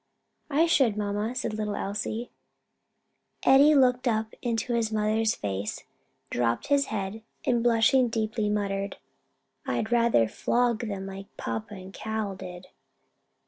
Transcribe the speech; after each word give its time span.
"I 0.49 0.65
should, 0.65 0.97
mamma," 0.97 1.35
said 1.35 1.53
little 1.53 1.75
Elsie. 1.75 2.31
Eddie 3.43 3.75
looked 3.75 4.07
up 4.07 4.33
into 4.41 4.73
his 4.73 4.91
mother's 4.91 5.35
face, 5.35 5.83
dropped 6.31 6.69
his 6.69 6.87
head, 6.87 7.21
and 7.45 7.61
blushing 7.61 8.07
deeply 8.09 8.49
muttered, 8.49 8.97
"I'd 9.67 9.91
rather 9.91 10.27
flog 10.27 10.87
them 10.87 11.05
like 11.05 11.27
papa 11.37 11.75
and 11.75 11.93
Cal 11.93 12.35
did." 12.35 12.69